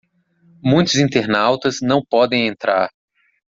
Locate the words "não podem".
1.79-2.47